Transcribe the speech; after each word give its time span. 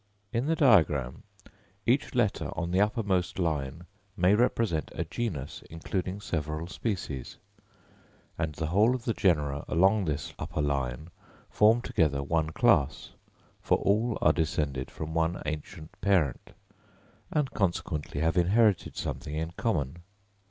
In 0.33 0.47
the 0.47 0.55
diagram 0.55 1.21
each 1.85 2.15
letter 2.15 2.49
on 2.57 2.71
the 2.71 2.81
uppermost 2.81 3.37
line 3.37 3.83
may 4.17 4.33
represent 4.33 4.89
a 4.95 5.03
genus 5.05 5.61
including 5.69 6.19
several 6.19 6.65
species; 6.65 7.37
and 8.35 8.55
the 8.55 8.65
whole 8.65 8.95
of 8.95 9.05
the 9.05 9.13
genera 9.13 9.63
along 9.67 10.05
this 10.05 10.33
upper 10.39 10.59
line 10.63 11.11
form 11.51 11.81
together 11.83 12.23
one 12.23 12.49
class, 12.49 13.11
for 13.61 13.77
all 13.77 14.17
are 14.23 14.33
descended 14.33 14.89
from 14.89 15.13
one 15.13 15.39
ancient 15.45 15.91
parent, 16.01 16.53
and, 17.29 17.51
consequently, 17.51 18.21
have 18.21 18.37
inherited 18.37 18.97
something 18.97 19.35
in 19.35 19.51
common. 19.51 19.97